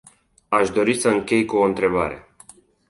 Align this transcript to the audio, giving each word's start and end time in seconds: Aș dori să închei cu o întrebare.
Aș 0.49 0.69
dori 0.69 0.93
să 0.93 1.09
închei 1.09 1.45
cu 1.45 1.55
o 1.55 1.63
întrebare. 1.65 2.27